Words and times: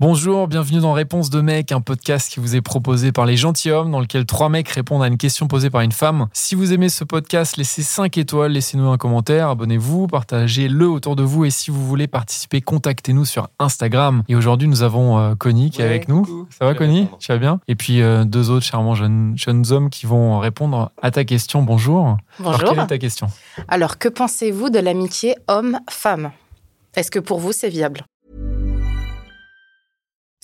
Bonjour, 0.00 0.48
bienvenue 0.48 0.80
dans 0.80 0.94
Réponse 0.94 1.28
de 1.28 1.42
mec, 1.42 1.72
un 1.72 1.82
podcast 1.82 2.32
qui 2.32 2.40
vous 2.40 2.56
est 2.56 2.62
proposé 2.62 3.12
par 3.12 3.26
les 3.26 3.36
gentilshommes, 3.36 3.90
dans 3.90 4.00
lequel 4.00 4.24
trois 4.24 4.48
mecs 4.48 4.70
répondent 4.70 5.02
à 5.02 5.06
une 5.08 5.18
question 5.18 5.46
posée 5.46 5.68
par 5.68 5.82
une 5.82 5.92
femme. 5.92 6.28
Si 6.32 6.54
vous 6.54 6.72
aimez 6.72 6.88
ce 6.88 7.04
podcast, 7.04 7.58
laissez 7.58 7.82
5 7.82 8.16
étoiles, 8.16 8.52
laissez-nous 8.52 8.88
un 8.88 8.96
commentaire, 8.96 9.50
abonnez-vous, 9.50 10.06
partagez-le 10.06 10.88
autour 10.88 11.16
de 11.16 11.22
vous 11.22 11.44
et 11.44 11.50
si 11.50 11.70
vous 11.70 11.86
voulez 11.86 12.06
participer, 12.06 12.62
contactez-nous 12.62 13.26
sur 13.26 13.48
Instagram. 13.58 14.22
Et 14.28 14.36
aujourd'hui, 14.36 14.68
nous 14.68 14.82
avons 14.82 15.18
euh, 15.18 15.34
Connie 15.34 15.68
qui 15.68 15.82
est 15.82 15.84
avec 15.84 16.08
nous. 16.08 16.22
coucou. 16.22 16.46
Ça 16.48 16.64
va 16.64 16.72
Connie? 16.74 17.00
répondre. 17.02 17.18
Tu 17.18 17.32
vas 17.32 17.38
bien? 17.38 17.60
Et 17.68 17.74
puis 17.74 18.00
euh, 18.00 18.24
deux 18.24 18.48
autres 18.48 18.64
charmants 18.64 18.94
jeunes, 18.94 19.34
jeunes 19.36 19.70
hommes 19.70 19.90
qui 19.90 20.06
vont 20.06 20.38
répondre 20.38 20.92
à 21.02 21.10
ta 21.10 21.24
question. 21.24 21.62
Bonjour. 21.62 22.06
Alors, 22.06 22.18
Bonjour. 22.38 22.70
quelle 22.70 22.84
est 22.84 22.86
ta 22.86 22.96
question? 22.98 23.26
Alors, 23.68 23.98
que 23.98 24.08
pensez-vous 24.08 24.70
de 24.70 24.78
l'amitié 24.78 25.34
homme-femme? 25.46 26.30
Est-ce 26.96 27.10
que 27.10 27.18
pour 27.18 27.38
vous, 27.38 27.52
c'est 27.52 27.68
viable? 27.68 28.06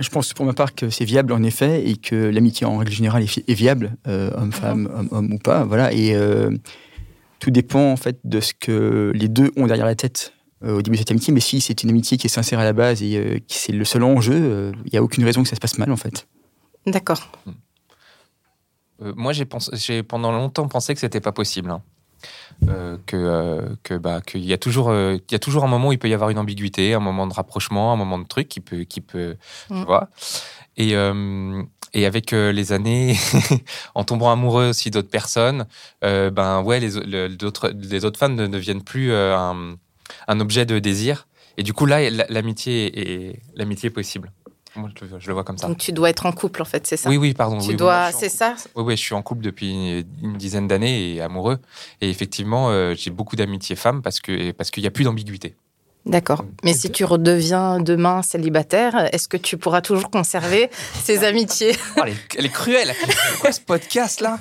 Je 0.00 0.08
pense 0.08 0.32
pour 0.34 0.44
ma 0.44 0.52
part 0.54 0.74
que 0.74 0.90
c'est 0.90 1.04
viable 1.04 1.32
en 1.32 1.42
effet 1.44 1.88
et 1.88 1.96
que 1.96 2.16
l'amitié 2.16 2.66
en 2.66 2.76
règle 2.78 2.90
générale 2.92 3.22
est, 3.22 3.54
viable, 3.54 3.96
euh, 4.08 4.30
homme-femme, 4.36 4.90
homme-homme 4.92 5.32
ou 5.32 5.38
pas. 5.38 5.64
Voilà. 5.64 5.92
Et 5.92 6.14
euh, 6.14 6.50
tout 7.38 7.50
dépend 7.52 7.92
en 7.92 7.96
fait 7.96 8.18
de 8.24 8.40
ce 8.40 8.54
que 8.54 9.12
les 9.14 9.28
deux 9.28 9.52
ont 9.56 9.66
derrière 9.68 9.86
la 9.86 9.94
tête 9.94 10.32
euh, 10.64 10.78
au 10.78 10.82
début 10.82 10.96
de 10.96 11.00
cette 11.00 11.12
amitié. 11.12 11.32
Mais 11.32 11.38
si 11.40 11.60
c'est 11.60 11.84
une 11.84 11.90
amitié 11.90 12.16
qui 12.16 12.26
est 12.26 12.30
sincère 12.30 12.58
à 12.58 12.64
la 12.64 12.72
base 12.72 13.02
et 13.04 13.16
euh, 13.16 13.38
qui 13.46 13.56
c'est 13.58 13.72
le 13.72 13.84
seul 13.84 14.02
enjeu, 14.02 14.34
euh, 14.34 14.72
il 14.84 14.90
n'y 14.92 14.98
a 14.98 15.02
aucune 15.02 15.24
raison 15.24 15.42
que 15.44 15.48
ça 15.48 15.54
se 15.54 15.60
passe 15.60 15.78
mal 15.78 15.92
en 15.92 15.96
fait. 15.96 16.26
D'accord. 16.86 17.30
Euh, 19.02 19.12
moi, 19.16 19.32
j'ai 19.32 19.44
pensé- 19.44 19.70
j'ai 19.76 20.02
pendant 20.02 20.32
longtemps 20.32 20.66
pensé 20.68 20.92
que 20.94 21.00
c'était 21.00 21.20
pas 21.20 21.32
possible. 21.32 21.70
hein. 21.70 21.82
Euh, 22.68 22.96
que 23.06 23.16
euh, 23.16 23.74
que 23.82 23.94
bah 23.94 24.20
qu'il 24.24 24.44
y 24.44 24.52
a 24.52 24.58
toujours 24.58 24.88
euh, 24.88 25.16
il 25.28 25.32
y 25.32 25.34
a 25.34 25.38
toujours 25.40 25.64
un 25.64 25.66
moment 25.66 25.88
où 25.88 25.92
il 25.92 25.98
peut 25.98 26.08
y 26.08 26.14
avoir 26.14 26.30
une 26.30 26.38
ambiguïté, 26.38 26.94
un 26.94 27.00
moment 27.00 27.26
de 27.26 27.34
rapprochement, 27.34 27.92
un 27.92 27.96
moment 27.96 28.16
de 28.18 28.26
truc 28.26 28.48
qui 28.48 28.60
peut 28.60 28.84
qui 28.84 29.00
peut 29.00 29.36
tu 29.68 29.74
Mm. 29.74 29.84
vois. 29.84 30.08
Et 30.76 30.94
et 31.96 32.06
avec 32.06 32.30
les 32.32 32.72
années, 32.72 33.16
en 33.94 34.04
tombant 34.04 34.30
amoureux 34.32 34.68
aussi 34.70 34.90
d'autres 34.90 35.10
personnes, 35.10 35.66
ben 36.02 36.62
ouais 36.62 36.80
les, 36.80 36.96
au- 36.96 37.04
le- 37.04 37.28
d'autres 37.28 37.68
les 37.70 38.04
autres 38.04 38.18
femmes 38.18 38.34
ne 38.36 38.46
deviennent 38.46 38.82
plus 38.82 39.12
un, 39.12 39.76
un 40.28 40.40
objet 40.40 40.64
de 40.64 40.78
désir. 40.78 41.26
Et 41.56 41.62
du 41.64 41.72
coup 41.72 41.86
là, 41.86 42.08
la- 42.10 42.26
l'amitié 42.28 43.30
est 43.30 43.40
l'amitié 43.54 43.88
est 43.88 43.92
possible. 43.92 44.32
Moi, 44.76 44.90
je, 44.98 45.04
le- 45.04 45.20
je 45.20 45.26
le 45.28 45.32
vois 45.34 45.44
comme 45.44 45.56
ça. 45.58 45.68
Donc, 45.68 45.78
tu 45.78 45.92
dois 45.92 46.10
être 46.10 46.26
en 46.26 46.32
couple, 46.32 46.62
en 46.62 46.64
fait, 46.64 46.86
c'est 46.86 46.96
ça 46.96 47.08
Oui, 47.08 47.16
oui, 47.16 47.32
pardon. 47.34 47.58
Tu 47.58 47.68
oui, 47.70 47.76
dois, 47.76 48.10
c'est 48.12 48.28
ça 48.28 48.54
oui, 48.74 48.82
oui, 48.84 48.96
je 48.96 49.02
suis 49.02 49.14
en 49.14 49.22
couple 49.22 49.42
depuis 49.42 50.04
une 50.22 50.36
dizaine 50.36 50.66
d'années 50.66 51.14
et 51.14 51.20
amoureux. 51.20 51.58
Et 52.00 52.10
effectivement, 52.10 52.70
euh, 52.70 52.94
j'ai 52.96 53.10
beaucoup 53.10 53.36
d'amitié 53.36 53.76
femmes 53.76 54.02
parce 54.02 54.20
que 54.20 54.50
parce 54.52 54.70
qu'il 54.70 54.82
n'y 54.82 54.86
a 54.86 54.90
plus 54.90 55.04
d'ambiguïté. 55.04 55.54
D'accord. 56.06 56.44
Mais 56.62 56.74
si 56.74 56.90
tu 56.90 57.04
redeviens 57.06 57.80
demain 57.80 58.20
célibataire, 58.20 59.08
est-ce 59.14 59.26
que 59.26 59.38
tu 59.38 59.56
pourras 59.56 59.80
toujours 59.80 60.10
conserver 60.10 60.68
ces 61.02 61.24
amitiés 61.24 61.72
Oh, 61.96 62.00
elle, 62.04 62.12
est, 62.12 62.16
elle 62.36 62.44
est 62.44 62.50
cruelle. 62.52 62.92
C'est 63.00 63.38
quoi 63.40 63.52
ce 63.52 63.60
podcast 63.62 64.20
là? 64.20 64.38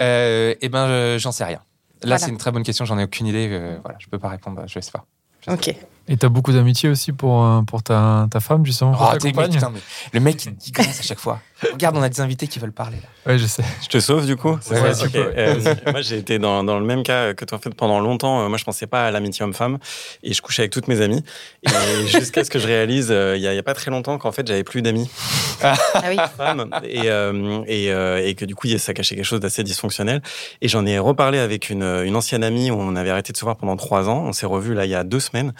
Eh 0.00 0.68
ben, 0.70 0.86
euh, 0.88 1.18
j'en 1.18 1.32
sais 1.32 1.44
rien. 1.44 1.58
Là, 1.58 1.62
Voilà. 2.02 2.18
c'est 2.18 2.30
une 2.30 2.38
très 2.38 2.50
bonne 2.50 2.62
question. 2.62 2.84
J'en 2.84 2.98
ai 2.98 3.04
aucune 3.04 3.26
idée. 3.26 3.48
euh, 3.50 3.76
voilà, 3.82 3.98
je 4.00 4.06
peux 4.08 4.18
pas 4.18 4.28
répondre. 4.28 4.62
Je 4.66 4.80
sais 4.80 4.90
pas. 4.90 5.04
Je 5.40 5.50
sais 5.50 5.52
Ok. 5.72 5.76
Et 6.08 6.16
t'as 6.16 6.28
beaucoup 6.28 6.52
d'amitié 6.52 6.88
aussi 6.88 7.10
pour, 7.12 7.44
euh, 7.44 7.62
pour 7.62 7.82
ta, 7.82 8.28
ta 8.30 8.38
femme, 8.40 8.64
justement 8.64 8.92
pour 8.92 9.02
Oh, 9.08 9.12
ta 9.12 9.18
compagne 9.18 9.50
putain, 9.52 9.70
mais 9.70 9.80
le 10.12 10.20
mec, 10.20 10.44
il 10.44 10.54
dit 10.54 10.70
commence 10.70 11.00
à 11.00 11.02
chaque 11.02 11.18
fois. 11.18 11.40
Regarde, 11.72 11.96
on 11.96 12.02
a 12.02 12.08
des 12.08 12.20
invités 12.20 12.46
qui 12.46 12.58
veulent 12.58 12.70
parler. 12.72 12.98
Là. 12.98 13.32
Ouais, 13.32 13.38
je 13.38 13.46
sais. 13.46 13.64
Je 13.82 13.88
te 13.88 13.98
sauve 13.98 14.26
du 14.26 14.36
coup 14.36 14.58
Ouais, 14.70 14.80
ouais, 14.80 14.94
ça 14.94 15.08
tu 15.08 15.18
Ok. 15.18 15.24
peux. 15.24 15.32
Euh, 15.36 15.74
Moi, 15.90 16.02
j'ai 16.02 16.18
été 16.18 16.38
dans, 16.38 16.62
dans 16.62 16.78
le 16.78 16.84
même 16.84 17.02
cas 17.02 17.32
que 17.34 17.44
toi. 17.46 17.56
En 17.58 17.60
fait, 17.60 17.74
pendant 17.74 17.98
longtemps, 17.98 18.42
euh, 18.44 18.48
moi, 18.48 18.58
je 18.58 18.64
pensais 18.64 18.86
pas 18.86 19.06
à 19.06 19.10
l'amitié 19.10 19.42
homme-femme 19.44 19.78
et 20.22 20.32
je 20.34 20.42
couchais 20.42 20.62
avec 20.62 20.72
toutes 20.72 20.86
mes 20.86 21.00
amies. 21.00 21.24
Et 21.64 21.70
jusqu'à 22.06 22.44
ce 22.44 22.50
que 22.50 22.58
je 22.58 22.66
réalise, 22.66 23.08
euh, 23.10 23.34
il 23.36 23.42
y, 23.42 23.48
a- 23.48 23.52
il 23.54 23.56
y 23.56 23.58
a 23.58 23.62
pas 23.62 23.74
très 23.74 23.90
longtemps, 23.90 24.18
qu'en 24.18 24.32
fait, 24.32 24.46
j'avais 24.46 24.64
plus 24.64 24.82
d'amis 24.82 25.10
Ah 25.62 25.74
oui. 26.08 26.18
femmes 26.36 26.68
et, 26.84 27.10
euh, 27.10 27.62
et, 27.66 27.90
euh, 27.90 28.22
et 28.24 28.34
que 28.34 28.44
du 28.44 28.54
coup, 28.54 28.68
ça 28.78 28.92
cachait 28.92 29.16
quelque 29.16 29.24
chose 29.24 29.40
d'assez 29.40 29.64
dysfonctionnel. 29.64 30.20
Et 30.60 30.68
j'en 30.68 30.84
ai 30.86 30.98
reparlé 30.98 31.38
avec 31.38 31.70
une, 31.70 31.82
une 31.82 32.14
ancienne 32.16 32.44
amie 32.44 32.70
où 32.70 32.76
on 32.78 32.94
avait 32.96 33.10
arrêté 33.10 33.32
de 33.32 33.38
se 33.38 33.44
voir 33.44 33.56
pendant 33.56 33.76
trois 33.76 34.08
ans. 34.10 34.24
On 34.26 34.32
s'est 34.32 34.46
revus 34.46 34.74
là 34.74 34.84
il 34.84 34.90
y 34.90 34.94
a 34.94 35.02
deux 35.04 35.20
semaines 35.20 35.52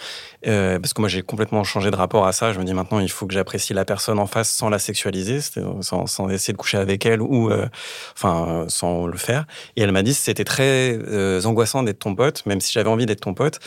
euh, 0.45 0.79
parce 0.79 0.93
que 0.93 1.01
moi, 1.01 1.09
j'ai 1.09 1.23
complètement 1.23 1.63
changé 1.63 1.89
de 1.89 1.95
rapport 1.95 2.27
à 2.27 2.31
ça. 2.31 2.53
Je 2.53 2.59
me 2.59 2.63
dis 2.63 2.73
maintenant, 2.73 2.99
il 2.99 3.09
faut 3.09 3.25
que 3.25 3.33
j'apprécie 3.33 3.73
la 3.73 3.85
personne 3.85 4.19
en 4.19 4.27
face 4.27 4.49
sans 4.49 4.69
la 4.69 4.77
sexualiser, 4.79 5.39
sans, 5.81 6.29
essayer 6.29 6.53
de 6.53 6.57
coucher 6.57 6.77
avec 6.77 7.05
elle 7.05 7.21
ou 7.21 7.49
euh, 7.49 7.67
enfin 8.15 8.45
euh, 8.47 8.65
sans 8.67 9.07
le 9.07 9.17
faire. 9.17 9.45
Et 9.75 9.81
elle 9.81 9.91
m'a 9.91 10.03
dit 10.03 10.13
c'était 10.13 10.43
très 10.43 10.99
angoissant 11.45 11.83
d'être 11.83 11.99
ton 11.99 12.15
pote, 12.15 12.45
même 12.45 12.61
si 12.61 12.71
j'avais 12.71 12.89
envie 12.89 13.05
d'être 13.05 13.21
ton 13.21 13.33
pote, 13.33 13.59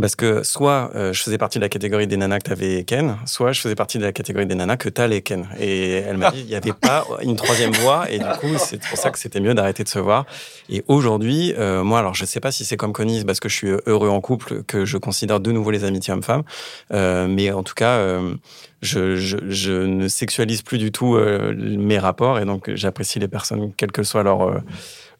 parce 0.00 0.16
que 0.16 0.42
soit 0.42 0.90
je 0.94 1.20
faisais 1.22 1.38
partie 1.38 1.58
de 1.58 1.62
la 1.62 1.68
catégorie 1.68 2.06
des 2.06 2.16
nanas 2.16 2.38
que 2.38 2.48
t'avais 2.48 2.84
Ken, 2.84 3.16
soit 3.26 3.52
je 3.52 3.60
faisais 3.60 3.74
partie 3.74 3.98
de 3.98 4.04
la 4.04 4.12
catégorie 4.12 4.46
des 4.46 4.54
nanas 4.54 4.76
que 4.76 4.88
t'allais 4.88 5.22
Ken. 5.22 5.48
Et 5.58 5.92
elle 5.92 6.18
m'a 6.18 6.30
dit 6.30 6.40
il 6.40 6.46
n'y 6.46 6.54
avait 6.54 6.72
pas 6.72 7.06
une 7.22 7.36
troisième 7.36 7.72
voie, 7.72 8.10
et 8.10 8.18
du 8.18 8.24
coup 8.40 8.58
c'est 8.58 8.80
pour 8.80 8.98
ça 8.98 9.10
que 9.10 9.18
c'était 9.18 9.40
mieux 9.40 9.54
d'arrêter 9.54 9.84
de 9.84 9.88
se 9.88 9.98
voir. 9.98 10.26
Et 10.68 10.84
aujourd'hui, 10.88 11.54
moi 11.58 11.98
alors 11.98 12.14
je 12.14 12.24
sais 12.24 12.40
pas 12.40 12.52
si 12.52 12.64
c'est 12.64 12.76
comme 12.76 12.92
Connie, 12.92 13.24
parce 13.24 13.40
que 13.40 13.48
je 13.48 13.54
suis 13.54 13.72
heureux 13.86 14.08
en 14.08 14.20
couple 14.20 14.62
que 14.64 14.84
je 14.84 14.98
considère 14.98 15.40
de 15.40 15.52
nouveau 15.52 15.70
les 15.70 15.84
amitiés 15.84 16.11
hommes-femmes, 16.12 16.44
euh, 16.92 17.26
mais 17.28 17.50
en 17.50 17.62
tout 17.62 17.74
cas. 17.74 17.96
euh, 17.98 18.34
je, 18.82 19.14
je, 19.14 19.72
ne 19.72 20.08
sexualise 20.08 20.62
plus 20.62 20.78
du 20.78 20.90
tout 20.90 21.14
euh, 21.14 21.54
mes 21.56 22.00
rapports 22.00 22.40
et 22.40 22.44
donc 22.44 22.68
j'apprécie 22.74 23.20
les 23.20 23.28
personnes, 23.28 23.72
quel 23.76 23.92
que 23.92 24.02
soit 24.02 24.24
leur, 24.24 24.60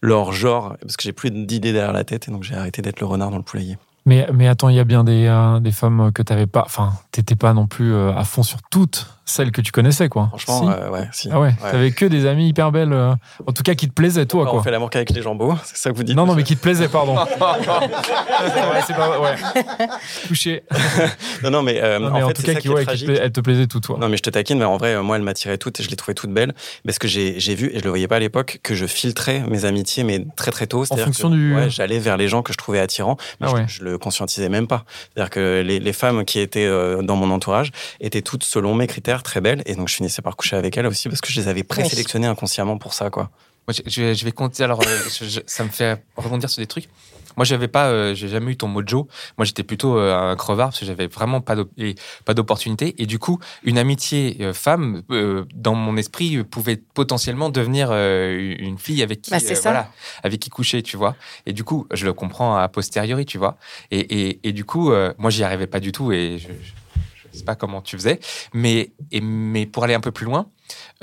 leur 0.00 0.32
genre, 0.32 0.76
parce 0.80 0.96
que 0.96 1.04
j'ai 1.04 1.12
plus 1.12 1.30
d'idées 1.30 1.72
derrière 1.72 1.92
la 1.92 2.02
tête 2.02 2.26
et 2.26 2.32
donc 2.32 2.42
j'ai 2.42 2.56
arrêté 2.56 2.82
d'être 2.82 2.98
le 2.98 3.06
renard 3.06 3.30
dans 3.30 3.36
le 3.36 3.44
poulailler. 3.44 3.76
Mais, 4.04 4.26
mais 4.32 4.48
attends, 4.48 4.68
il 4.68 4.74
y 4.76 4.80
a 4.80 4.84
bien 4.84 5.04
des, 5.04 5.26
euh, 5.28 5.60
des 5.60 5.70
femmes 5.70 6.10
que 6.12 6.22
t'avais 6.22 6.46
pas. 6.48 6.62
Enfin, 6.66 6.92
t'étais 7.12 7.36
pas 7.36 7.52
non 7.52 7.66
plus 7.68 7.92
euh, 7.94 8.12
à 8.16 8.24
fond 8.24 8.42
sur 8.42 8.58
toutes 8.70 9.06
celles 9.24 9.52
que 9.52 9.60
tu 9.60 9.70
connaissais, 9.70 10.08
quoi. 10.08 10.26
Franchement, 10.28 10.60
Si 10.62 10.68
euh, 10.68 10.90
ouais, 10.90 11.08
si. 11.12 11.28
ah 11.30 11.40
ouais, 11.40 11.54
ouais. 11.62 11.70
t'avais 11.70 11.90
que 11.92 12.04
des 12.04 12.26
amies 12.26 12.48
hyper 12.48 12.72
belles. 12.72 12.92
en 12.92 13.52
tout 13.52 13.62
cas, 13.62 13.74
qui 13.76 13.88
te 13.88 13.92
plaisaient, 13.94 14.26
toi, 14.26 14.44
quoi. 14.44 14.58
on 14.58 14.62
fait 14.62 14.72
l'amour 14.72 14.90
qu'avec 14.90 15.10
les 15.10 15.22
jambos, 15.22 15.54
c'est 15.64 15.76
ça 15.76 15.90
que 15.90 15.96
vous 15.96 16.02
dites 16.02 16.16
Non, 16.16 16.26
non, 16.26 16.34
mais 16.34 16.42
qui 16.42 16.56
te 16.56 16.60
plaisaient, 16.60 16.88
pardon. 16.88 17.14
ouais, 17.16 18.80
c'est 18.86 18.94
pas 18.96 19.20
ouais. 19.20 19.36
Touché. 20.26 20.64
non, 21.44 21.50
non, 21.50 21.62
mais, 21.62 21.80
Non, 21.98 22.10
mais 22.10 22.22
en 22.22 22.24
en, 22.24 22.28
fait, 22.28 22.34
tout 22.34 22.42
cas, 22.42 22.54
qui, 22.56 22.68
ouais, 22.68 22.84
qui 22.84 23.06
te 23.06 23.10
elles 23.12 23.32
te 23.32 23.40
plaisaient 23.40 23.66
tout, 23.68 23.80
toi. 23.80 23.96
Non, 24.00 24.08
mais 24.08 24.16
je 24.16 24.22
te 24.22 24.30
taquine, 24.30 24.58
mais 24.58 24.64
en 24.64 24.76
vrai, 24.76 25.00
moi, 25.02 25.16
elle 25.16 25.22
m'attirait 25.22 25.58
toutes 25.58 25.80
et 25.80 25.82
je 25.82 25.88
les 25.90 25.96
trouvais 25.96 26.14
toutes 26.14 26.32
belles. 26.32 26.52
Parce 26.84 26.98
que 26.98 27.08
j'ai 27.08 27.54
vu, 27.54 27.70
et 27.72 27.78
je 27.78 27.84
le 27.84 27.90
voyais 27.90 28.08
pas 28.08 28.16
à 28.16 28.20
l'époque, 28.20 28.58
que 28.62 28.74
je 28.74 28.86
filtrais 28.86 29.40
mes 29.48 29.64
amitiés, 29.64 30.04
mais 30.04 30.26
très 30.36 30.50
très 30.50 30.66
tôt. 30.66 30.84
C'est-à-dire 30.84 31.06
fonction 31.06 31.30
que, 31.30 31.34
du- 31.34 31.54
Ouais, 31.54 31.70
j'allais 31.70 31.98
vers 32.00 32.16
les 32.16 32.28
gens 32.28 32.42
que 32.42 32.52
je 32.52 32.58
trouvais 32.58 32.80
attirants, 32.80 33.16
mais 33.40 33.46
Ah 33.46 33.50
je, 33.50 33.54
ouais. 33.56 33.64
je 33.68 33.84
le 33.84 33.91
conscientisais 33.96 34.48
même 34.48 34.66
pas. 34.66 34.84
C'est-à-dire 35.14 35.30
que 35.30 35.62
les, 35.64 35.80
les 35.80 35.92
femmes 35.92 36.24
qui 36.24 36.38
étaient 36.40 36.66
euh, 36.66 37.02
dans 37.02 37.16
mon 37.16 37.30
entourage 37.30 37.70
étaient 38.00 38.22
toutes, 38.22 38.44
selon 38.44 38.74
mes 38.74 38.86
critères, 38.86 39.22
très 39.22 39.40
belles. 39.40 39.62
Et 39.66 39.74
donc, 39.74 39.88
je 39.88 39.94
finissais 39.94 40.22
par 40.22 40.36
coucher 40.36 40.56
avec 40.56 40.76
elles 40.76 40.86
aussi 40.86 41.08
parce 41.08 41.20
que 41.20 41.30
je 41.32 41.40
les 41.40 41.48
avais 41.48 41.62
présélectionnées 41.62 42.26
inconsciemment 42.26 42.78
pour 42.78 42.94
ça, 42.94 43.10
quoi. 43.10 43.30
Moi, 43.68 43.74
je, 43.86 44.12
je 44.14 44.24
vais- 44.24 44.32
compter. 44.32 44.64
Alors, 44.64 44.80
euh, 44.84 44.98
je- 45.20 45.24
je- 45.26 45.40
ça 45.46 45.62
me 45.62 45.68
fait 45.68 46.02
rebondir 46.16 46.50
sur 46.50 46.60
des 46.60 46.66
trucs. 46.66 46.88
Moi, 47.36 47.44
j'avais 47.44 47.68
pas, 47.68 47.88
euh, 47.88 48.14
j'ai 48.14 48.28
jamais 48.28 48.52
eu 48.52 48.56
ton 48.56 48.68
mojo. 48.68 49.08
Moi, 49.38 49.44
j'étais 49.44 49.62
plutôt 49.62 49.98
euh, 49.98 50.14
un 50.32 50.36
crevard 50.36 50.68
parce 50.68 50.80
que 50.80 50.86
j'avais 50.86 51.06
vraiment 51.06 51.40
pas 51.40 51.56
d'op- 51.56 51.70
et 51.78 51.94
pas 52.24 52.34
d'opportunité. 52.34 52.94
Et 52.98 53.06
du 53.06 53.18
coup, 53.18 53.38
une 53.62 53.78
amitié 53.78 54.36
euh, 54.40 54.52
femme, 54.52 55.02
dans 55.54 55.74
mon 55.74 55.96
esprit, 55.96 56.42
pouvait 56.44 56.76
potentiellement 56.76 57.48
devenir 57.50 57.90
une 57.92 58.78
fille 58.78 59.02
avec 59.02 59.22
qui, 59.22 59.30
Bah, 59.54 59.60
voilà, 59.70 59.90
avec 60.22 60.40
qui 60.40 60.50
coucher, 60.50 60.82
tu 60.82 60.96
vois. 60.96 61.16
Et 61.46 61.52
du 61.52 61.64
coup, 61.64 61.86
je 61.92 62.04
le 62.06 62.12
comprends 62.12 62.56
a 62.56 62.68
posteriori, 62.68 63.24
tu 63.26 63.38
vois. 63.38 63.56
Et, 63.90 64.00
et, 64.00 64.40
et 64.48 64.52
du 64.52 64.64
coup, 64.64 64.92
moi, 65.18 65.30
j'y 65.30 65.44
arrivais 65.44 65.66
pas 65.66 65.80
du 65.80 65.92
tout 65.92 66.12
et 66.12 66.38
je, 66.38 66.48
je, 66.48 66.72
je 67.32 67.38
sais 67.38 67.44
pas 67.44 67.54
comment 67.54 67.80
tu 67.80 67.96
faisais. 67.96 68.20
Mais, 68.52 68.90
et, 69.10 69.20
mais 69.20 69.66
pour 69.66 69.84
aller 69.84 69.94
un 69.94 70.00
peu 70.00 70.12
plus 70.12 70.26
loin, 70.26 70.46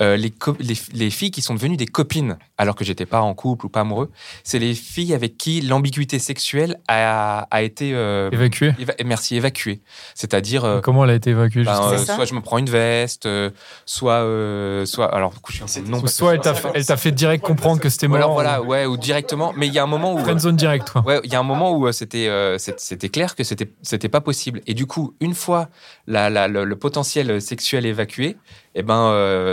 euh, 0.00 0.16
les, 0.16 0.30
co- 0.30 0.56
les, 0.60 0.74
les 0.92 1.10
filles 1.10 1.30
qui 1.30 1.42
sont 1.42 1.54
devenues 1.54 1.76
des 1.76 1.86
copines, 1.86 2.36
alors 2.58 2.74
que 2.74 2.84
j'étais 2.84 3.06
pas 3.06 3.20
en 3.20 3.34
couple 3.34 3.66
ou 3.66 3.68
pas 3.68 3.80
amoureux, 3.80 4.10
c'est 4.44 4.58
les 4.58 4.74
filles 4.74 5.14
avec 5.14 5.36
qui 5.36 5.60
l'ambiguïté 5.60 6.18
sexuelle 6.18 6.78
a, 6.88 7.46
a 7.50 7.62
été 7.62 7.92
euh, 7.94 8.30
Évacué. 8.32 8.70
éva- 8.78 8.94
merci 9.04 9.36
évacuée. 9.36 9.80
C'est-à-dire 10.14 10.64
euh, 10.64 10.80
Comment 10.80 11.04
elle 11.04 11.10
a 11.10 11.14
été 11.14 11.30
évacuée 11.30 11.64
ben, 11.64 11.80
euh, 11.92 11.98
soit 11.98 12.24
je 12.24 12.34
me 12.34 12.40
prends 12.40 12.58
une 12.58 12.70
veste, 12.70 13.26
euh, 13.26 13.50
soit 13.86 14.20
soit 14.20 14.86
soit 14.86 15.14
alors 15.14 15.40
coup, 15.40 15.52
je 15.52 15.64
suis 15.64 15.80
un 15.80 15.82
peu 15.84 15.90
non 15.90 16.06
soit 16.06 16.34
elle 16.34 16.40
t'a 16.40 16.54
fait, 16.54 16.68
elle 16.74 16.84
t'a 16.86 16.96
fait 16.96 17.12
direct 17.12 17.44
comprendre 17.44 17.80
que 17.80 17.88
c'était 17.88 18.06
ou 18.06 18.10
mort. 18.10 18.18
alors 18.18 18.32
voilà 18.32 18.62
ouais 18.62 18.86
ou 18.86 18.96
directement. 18.96 19.52
Mais 19.56 19.66
il 19.66 19.72
y 19.72 19.78
a 19.78 19.82
un 19.82 19.86
moment 19.86 20.14
où 20.14 20.18
Friendzone 20.18 20.56
direct, 20.56 20.90
quoi. 20.90 21.02
Ouais, 21.06 21.20
il 21.24 21.32
y 21.32 21.34
a 21.36 21.40
un 21.40 21.44
moment 21.44 21.72
où 21.72 21.86
euh, 21.86 21.92
c'était 21.92 22.28
euh, 22.28 22.58
c'était 22.58 23.08
clair 23.08 23.34
que 23.36 23.44
c'était 23.44 23.70
c'était 23.82 24.08
pas 24.08 24.20
possible. 24.20 24.60
Et 24.66 24.74
du 24.74 24.86
coup, 24.86 25.14
une 25.20 25.34
fois 25.34 25.68
la, 26.06 26.28
la- 26.30 26.48
le, 26.48 26.64
le 26.64 26.76
potentiel 26.76 27.40
sexuel 27.40 27.86
évacué, 27.86 28.36
eh 28.74 28.82
ben 28.82 29.10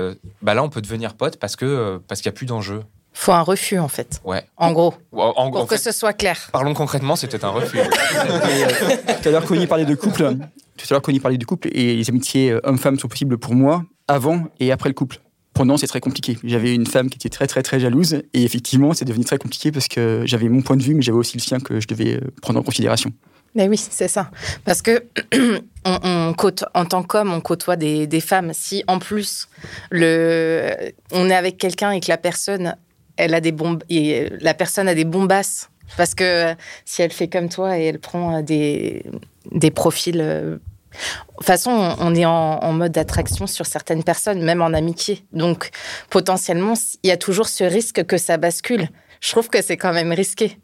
euh, 0.07 0.15
bah 0.41 0.53
là 0.53 0.63
on 0.63 0.69
peut 0.69 0.81
devenir 0.81 1.15
pote 1.15 1.37
parce 1.37 1.55
que 1.55 1.65
euh, 1.65 1.99
parce 2.07 2.21
qu'il 2.21 2.27
y 2.27 2.29
a 2.29 2.33
plus 2.33 2.45
d'enjeu. 2.45 2.81
Faut 3.13 3.31
un 3.31 3.41
refus, 3.41 3.79
en 3.79 3.87
fait. 3.87 4.21
Ouais. 4.25 4.43
En 4.57 4.71
gros, 4.73 4.93
En, 5.11 5.33
en- 5.35 5.49
pour 5.51 5.61
en 5.61 5.65
que 5.65 5.75
fait, 5.75 5.91
ce 5.91 5.97
soit 5.97 6.13
clair. 6.13 6.49
parlons 6.51 6.75
concrètement, 6.75 7.15
c'était 7.15 7.43
un 7.43 7.49
refus. 7.49 7.79
Tout 9.21 9.27
à 9.29 9.31
l'heure, 9.31 9.45
Connie 9.45 9.65
parlait 9.67 9.85
de 9.85 9.95
couple. 9.95 10.35
Tout 10.77 10.85
à 10.89 10.93
l'heure, 10.93 11.01
Connie 11.01 11.19
parlait 11.19 11.37
du 11.37 11.45
couple 11.47 11.69
et 11.71 11.95
les 11.95 12.09
amitiés 12.09 12.51
euh, 12.51 12.59
hommes-femmes 12.63 12.99
sont 12.99 13.07
possibles 13.07 13.37
pour 13.39 13.55
moi 13.55 13.83
avant 14.07 14.43
et 14.59 14.71
après 14.71 14.89
le 14.89 14.93
couple. 14.93 15.19
Pendant, 15.53 15.77
c'est 15.77 15.87
très 15.87 15.99
compliqué. 16.01 16.37
J'avais 16.43 16.75
une 16.75 16.85
femme 16.85 17.09
qui 17.09 17.17
était 17.17 17.29
très, 17.29 17.47
très, 17.47 17.63
très 17.63 17.79
jalouse 17.79 18.21
et 18.35 18.43
effectivement, 18.43 18.93
c'est 18.93 19.05
devenu 19.05 19.25
très 19.25 19.39
compliqué 19.39 19.71
parce 19.71 19.87
que 19.87 20.21
j'avais 20.25 20.47
mon 20.49 20.61
point 20.61 20.77
de 20.77 20.83
vue, 20.83 20.93
mais 20.93 21.01
j'avais 21.01 21.17
aussi 21.17 21.35
le 21.37 21.41
sien 21.41 21.59
que 21.59 21.79
je 21.79 21.87
devais 21.87 22.19
prendre 22.43 22.59
en 22.59 22.63
considération. 22.63 23.11
Mais 23.55 23.67
oui, 23.67 23.77
c'est 23.77 24.07
ça. 24.07 24.29
Parce 24.65 24.81
que 24.81 25.03
on, 25.85 26.33
côte- 26.37 26.65
en 26.73 26.85
tant 26.85 27.03
qu'homme, 27.03 27.33
on 27.33 27.41
côtoie 27.41 27.75
des, 27.75 28.21
femmes. 28.21 28.51
Si 28.53 28.83
en 28.87 28.99
plus 28.99 29.47
le, 29.89 30.91
on 31.11 31.29
est 31.29 31.35
avec 31.35 31.57
quelqu'un 31.57 31.91
et 31.91 31.99
que 31.99 32.09
la 32.09 32.17
personne, 32.17 32.75
elle 33.15 33.33
a 33.33 33.41
des 33.41 33.51
bombes, 33.51 33.83
la 33.89 34.53
personne 34.53 34.87
a 34.87 34.93
des 34.93 35.05
bombasses, 35.05 35.69
parce 35.95 36.13
que 36.13 36.53
si 36.85 37.01
elle 37.01 37.11
fait 37.11 37.27
comme 37.29 37.49
toi 37.49 37.77
et 37.79 37.85
elle 37.85 37.99
prend 37.99 38.41
des, 38.41 39.03
des 39.51 39.71
profils. 39.71 40.19
euh, 40.21 40.57
De 40.91 41.37
toute 41.37 41.45
façon, 41.45 41.71
on 41.71 41.95
on 41.99 42.15
est 42.15 42.25
en, 42.25 42.59
en 42.61 42.73
mode 42.73 42.91
d'attraction 42.91 43.47
sur 43.47 43.65
certaines 43.65 44.03
personnes, 44.03 44.43
même 44.43 44.61
en 44.61 44.73
amitié. 44.73 45.23
Donc, 45.31 45.69
potentiellement, 46.09 46.73
il 47.03 47.07
y 47.07 47.11
a 47.11 47.17
toujours 47.17 47.47
ce 47.47 47.63
risque 47.63 48.05
que 48.05 48.17
ça 48.17 48.37
bascule. 48.37 48.89
Je 49.21 49.31
trouve 49.31 49.49
que 49.49 49.61
c'est 49.63 49.77
quand 49.77 49.93
même 49.93 50.11
risqué. 50.11 50.57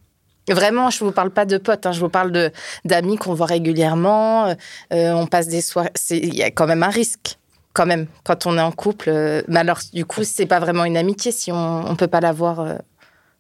Vraiment, 0.50 0.90
je 0.90 1.04
vous 1.04 1.12
parle 1.12 1.32
pas 1.32 1.46
de 1.46 1.58
potes, 1.58 1.86
hein, 1.86 1.92
je 1.94 2.00
vous 2.00 2.10
parle 2.10 2.52
d'amis 2.86 3.16
qu'on 3.18 3.34
voit 3.34 3.46
régulièrement. 3.46 4.48
euh, 4.92 5.12
on 5.14 5.26
passe 5.28 5.48
des 5.48 5.62
soirées. 5.62 5.92
Il 6.10 6.36
y 6.36 6.44
a 6.44 6.52
quand 6.52 6.68
même 6.68 6.84
un 6.84 6.90
risque, 6.90 7.38
quand 7.74 7.86
même, 7.86 8.08
quand 8.26 8.46
on 8.46 8.58
est 8.58 8.62
en 8.62 8.72
couple. 8.74 9.10
euh, 9.10 9.42
mais 9.48 9.60
alors, 9.60 9.80
du 9.94 10.06
coup, 10.06 10.24
c'est 10.24 10.46
pas 10.46 10.60
vraiment 10.60 10.84
une 10.86 10.98
amitié 10.98 11.32
si 11.32 11.52
on 11.52 11.90
on 11.90 11.96
peut 11.96 12.08
pas 12.08 12.20
la 12.20 12.34
voir 12.34 12.60
euh, 12.60 12.76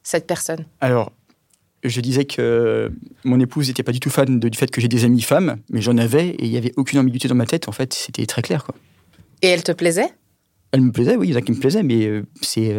cette 0.04 0.26
personne. 0.28 0.66
Alors, 0.80 1.12
je 1.84 2.00
disais 2.00 2.24
que 2.24 2.90
mon 3.26 3.40
épouse 3.42 3.68
n'était 3.68 3.84
pas 3.84 3.92
du 3.92 4.00
tout 4.00 4.10
fan 4.10 4.40
de- 4.40 4.48
du 4.50 4.58
fait 4.58 4.72
que 4.72 4.80
j'ai 4.80 4.88
des 4.88 5.04
amis 5.04 5.22
femmes, 5.22 5.58
mais 5.70 5.82
j'en 5.82 5.98
avais 5.98 6.30
et 6.30 6.46
il 6.46 6.52
n'y 6.52 6.58
avait 6.58 6.72
aucune 6.78 7.00
ambiguïté 7.00 7.28
dans 7.28 7.36
ma 7.36 7.46
tête. 7.46 7.68
En 7.68 7.74
fait, 7.74 7.94
c'était 7.94 8.26
très 8.26 8.42
clair. 8.42 8.64
Quoi. 8.64 8.76
Et 9.42 9.48
elle 9.50 9.64
te 9.64 9.74
plaisait? 9.74 10.08
Elle 10.72 10.82
me 10.82 10.92
plaisait, 10.94 11.18
oui, 11.18 11.28
il 11.28 11.32
y 11.32 11.36
en 11.36 11.40
a 11.40 11.42
qui 11.42 11.52
me 11.52 11.60
plaisaient, 11.60 11.84
mais 11.84 12.24
c'est, 12.42 12.74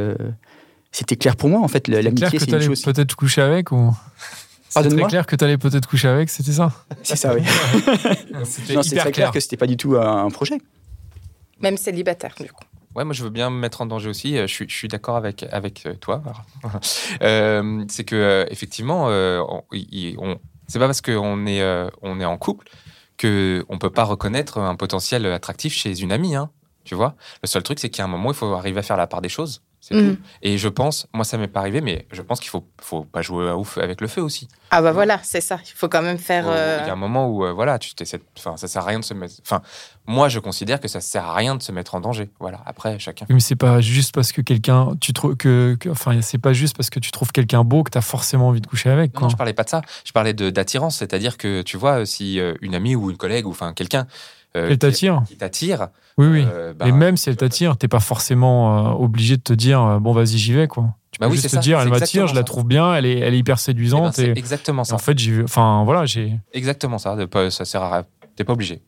c'était 0.94 1.16
clair 1.16 1.34
pour 1.34 1.48
moi. 1.48 1.60
En 1.60 1.66
fait, 1.66 1.88
l'amitié, 1.88 2.30
que 2.30 2.38
c'est 2.38 2.50
une 2.52 2.60
chose. 2.60 2.82
peut-être 2.82 3.16
coucher 3.16 3.42
avec 3.42 3.72
ou. 3.72 3.94
C'est 4.68 4.80
très 4.80 4.82
Pardonne-moi 4.82 5.08
clair 5.08 5.26
que 5.26 5.36
t'allais 5.36 5.58
peut-être 5.58 5.88
coucher 5.88 6.08
avec, 6.08 6.30
c'était 6.30 6.52
ça 6.52 6.72
C'est 7.02 7.16
ça, 7.16 7.34
oui. 7.34 7.42
C'était 8.44 8.74
hyper 8.74 9.02
très 9.02 9.12
clair 9.12 9.30
que 9.30 9.40
c'était 9.40 9.56
pas 9.56 9.66
du 9.66 9.76
tout 9.76 9.96
un, 9.96 10.30
projet. 10.30 10.58
Même 11.60 11.76
célibataire, 11.76 12.34
du 12.40 12.50
coup. 12.50 12.64
Ouais, 12.94 13.04
moi 13.04 13.12
je 13.12 13.24
veux 13.24 13.30
bien 13.30 13.50
me 13.50 13.58
mettre 13.58 13.80
en 13.80 13.86
danger 13.86 14.08
aussi. 14.08 14.36
Euh, 14.36 14.46
Je 14.46 14.52
suis, 14.52 14.68
je 14.68 14.74
suis 14.74 14.86
d'accord 14.86 15.16
avec 15.16 15.44
avec 15.50 15.84
euh, 15.86 15.94
toi. 15.94 16.22
Euh, 17.22 17.84
c'est 17.88 18.04
que 18.04 18.14
euh, 18.14 18.46
effectivement, 18.50 19.08
euh, 19.08 19.40
on, 20.18 20.38
c'est 20.68 20.78
pas 20.78 20.86
parce 20.86 21.00
qu'on 21.00 21.46
est 21.46 21.60
euh, 21.60 21.88
on 22.02 22.20
est 22.20 22.24
en 22.24 22.36
couple 22.38 22.68
que 23.16 23.64
on 23.68 23.78
peut 23.78 23.90
pas 23.90 24.04
reconnaître 24.04 24.58
un 24.58 24.76
potentiel 24.76 25.26
attractif 25.26 25.72
chez 25.72 26.00
une 26.00 26.12
amie. 26.12 26.36
Hein, 26.36 26.50
tu 26.84 26.94
vois. 26.94 27.16
Le 27.42 27.48
seul 27.48 27.62
truc, 27.64 27.80
c'est 27.80 27.98
a 27.98 28.04
un 28.04 28.08
moment, 28.08 28.30
il 28.30 28.36
faut 28.36 28.52
arriver 28.54 28.78
à 28.78 28.82
faire 28.82 28.96
la 28.96 29.08
part 29.08 29.22
des 29.22 29.28
choses. 29.28 29.62
C'est 29.86 29.94
Mhm. 29.94 30.16
tout. 30.16 30.22
Et 30.40 30.56
je 30.56 30.68
pense, 30.68 31.06
moi 31.12 31.26
ça 31.26 31.36
m'est 31.36 31.46
pas 31.46 31.60
arrivé, 31.60 31.82
mais 31.82 32.06
je 32.10 32.22
pense 32.22 32.40
qu'il 32.40 32.48
faut 32.48 32.64
faut 32.80 33.04
pas 33.04 33.20
jouer 33.20 33.50
à 33.50 33.56
ouf 33.58 33.76
avec 33.76 34.00
le 34.00 34.06
feu 34.06 34.22
aussi. 34.22 34.48
Ah 34.70 34.80
bah 34.80 34.92
voilà, 34.92 35.20
c'est 35.22 35.42
ça. 35.42 35.58
Il 35.62 35.72
faut 35.76 35.88
quand 35.90 36.00
même 36.00 36.16
faire. 36.16 36.46
Euh, 36.48 36.78
Il 36.82 36.86
y 36.86 36.90
a 36.90 36.92
un 36.94 36.96
moment 36.96 37.28
où, 37.28 37.44
euh, 37.44 37.52
voilà, 37.52 37.78
tu 37.78 37.94
t'essaies- 37.94 38.22
enfin, 38.38 38.56
ça 38.56 38.66
sert 38.66 38.80
à 38.82 38.86
rien 38.86 38.98
de 38.98 39.04
se 39.04 39.12
mettre. 39.12 39.34
Enfin, 39.42 39.60
moi, 40.06 40.30
je 40.30 40.38
considère 40.38 40.80
que 40.80 40.88
ça 40.88 41.02
sert 41.02 41.26
à 41.26 41.34
rien 41.34 41.54
de 41.54 41.62
se 41.62 41.70
mettre 41.70 41.94
en 41.94 42.00
danger. 42.00 42.30
Voilà. 42.40 42.62
Après, 42.64 42.98
chacun. 42.98 43.26
Mais 43.28 43.40
c'est 43.40 43.56
pas 43.56 43.82
juste 43.82 44.14
parce 44.14 44.32
que 44.32 44.40
quelqu'un, 44.40 44.88
tu 45.02 45.12
trouves 45.12 45.36
que, 45.36 45.76
que- 45.78 45.90
enfin, 45.90 46.18
c'est 46.22 46.38
pas 46.38 46.54
juste 46.54 46.74
parce 46.76 46.88
que 46.88 46.98
tu 46.98 47.10
trouves 47.10 47.30
quelqu'un 47.32 47.62
beau 47.62 47.82
que 47.82 47.90
t'as 47.90 48.00
forcément 48.00 48.48
envie 48.48 48.62
de 48.62 48.66
coucher 48.66 48.88
avec. 48.88 49.12
Non, 49.12 49.18
Quoi. 49.18 49.22
non, 49.26 49.28
je 49.28 49.36
parlais 49.36 49.52
pas 49.52 49.64
de 49.64 49.68
ça. 49.68 49.82
Je 50.06 50.12
parlais 50.12 50.32
de- 50.32 50.48
d'attirance, 50.48 50.96
c'est-à-dire 50.96 51.36
que 51.36 51.60
tu 51.60 51.76
vois, 51.76 52.06
si 52.06 52.40
euh, 52.40 52.54
une 52.62 52.74
amie 52.74 52.96
ou 52.96 53.10
une 53.10 53.18
collègue 53.18 53.46
ou 53.46 53.50
enfin 53.50 53.74
quelqu'un 53.74 54.06
Elle 54.54 54.70
qui- 54.72 54.78
t'attire. 54.78 55.22
qui 55.26 55.36
t'attire, 55.36 55.88
Oui, 56.16 56.26
oui. 56.28 56.44
euh, 56.48 56.72
bah, 56.74 56.86
Et 56.88 56.92
même 56.92 57.16
si 57.16 57.28
elle 57.28 57.36
t'attire, 57.36 57.76
t'es 57.76 57.88
pas 57.88 58.00
forcément 58.00 58.92
euh, 58.94 59.02
obligé 59.04 59.36
de 59.36 59.42
te 59.42 59.52
dire 59.52 59.82
euh, 59.82 59.98
bon 59.98 60.12
vas-y 60.12 60.38
j'y 60.38 60.52
vais 60.52 60.68
quoi. 60.68 60.94
Tu 61.10 61.18
Bah 61.20 61.26
peux 61.26 61.32
oui, 61.32 61.36
juste 61.38 61.48
te 61.50 61.54
ça, 61.56 61.60
dire 61.60 61.80
elle 61.80 61.88
m'attire, 61.90 62.26
je 62.26 62.34
la 62.34 62.42
trouve 62.44 62.64
bien, 62.64 62.94
elle 62.94 63.06
est, 63.06 63.18
elle 63.18 63.34
est 63.34 63.38
hyper 63.38 63.54
eh 63.54 63.56
ben, 63.56 63.62
séduisante 63.62 64.14
c'est 64.14 64.28
et, 64.28 64.38
exactement 64.38 64.82
et 64.82 64.86
ça. 64.86 64.94
en 64.94 64.98
fait 64.98 65.18
j'ai 65.18 65.30
vu, 65.32 65.44
enfin 65.44 65.82
voilà 65.84 66.06
j'ai. 66.06 66.38
Exactement 66.52 66.98
ça. 66.98 67.16
De 67.16 67.50
ça 67.50 67.64
sert 67.64 67.82
à 67.82 67.92
rien. 67.92 68.04
T'es 68.36 68.44
pas 68.44 68.52
obligé. 68.52 68.80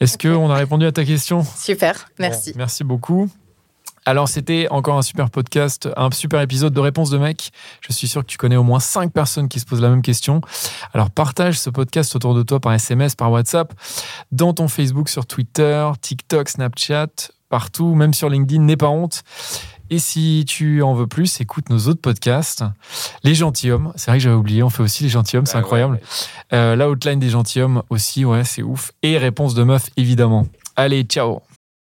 Est-ce 0.00 0.16
que 0.18 0.28
on 0.28 0.50
a 0.50 0.54
répondu 0.54 0.86
à 0.86 0.92
ta 0.92 1.04
question? 1.04 1.42
Super, 1.42 2.08
merci. 2.18 2.52
Bon, 2.52 2.58
merci 2.58 2.84
beaucoup. 2.84 3.28
Alors, 4.08 4.26
c'était 4.26 4.68
encore 4.70 4.96
un 4.96 5.02
super 5.02 5.28
podcast, 5.28 5.86
un 5.94 6.10
super 6.10 6.40
épisode 6.40 6.72
de 6.72 6.80
Réponse 6.80 7.10
de 7.10 7.18
mec. 7.18 7.50
Je 7.82 7.92
suis 7.92 8.08
sûr 8.08 8.22
que 8.22 8.26
tu 8.26 8.38
connais 8.38 8.56
au 8.56 8.62
moins 8.62 8.80
5 8.80 9.12
personnes 9.12 9.50
qui 9.50 9.60
se 9.60 9.66
posent 9.66 9.82
la 9.82 9.90
même 9.90 10.00
question. 10.00 10.40
Alors, 10.94 11.10
partage 11.10 11.60
ce 11.60 11.68
podcast 11.68 12.16
autour 12.16 12.34
de 12.34 12.42
toi 12.42 12.58
par 12.58 12.72
SMS, 12.72 13.14
par 13.14 13.30
WhatsApp, 13.30 13.74
dans 14.32 14.54
ton 14.54 14.66
Facebook, 14.66 15.10
sur 15.10 15.26
Twitter, 15.26 15.86
TikTok, 16.00 16.48
Snapchat, 16.48 17.08
partout, 17.50 17.94
même 17.94 18.14
sur 18.14 18.30
LinkedIn, 18.30 18.62
n'aie 18.62 18.78
pas 18.78 18.88
honte. 18.88 19.24
Et 19.90 19.98
si 19.98 20.46
tu 20.48 20.80
en 20.80 20.94
veux 20.94 21.06
plus, 21.06 21.42
écoute 21.42 21.68
nos 21.68 21.88
autres 21.88 22.00
podcasts. 22.00 22.64
Les 23.24 23.34
gentilshommes, 23.34 23.92
c'est 23.96 24.10
vrai 24.10 24.16
que 24.16 24.24
j'avais 24.24 24.36
oublié, 24.36 24.62
on 24.62 24.70
fait 24.70 24.82
aussi 24.82 25.02
les 25.02 25.10
gentilshommes, 25.10 25.44
c'est 25.44 25.52
Bah 25.52 25.58
ouais, 25.58 25.64
incroyable. 25.64 26.00
Euh, 26.54 26.76
la 26.76 26.88
outline 26.88 27.18
des 27.18 27.28
gentilshommes 27.28 27.82
aussi, 27.90 28.24
ouais, 28.24 28.44
c'est 28.44 28.62
ouf. 28.62 28.90
Et 29.02 29.18
réponse 29.18 29.52
de 29.52 29.64
meuf, 29.64 29.90
évidemment. 29.98 30.46
Allez, 30.76 31.02
ciao 31.02 31.42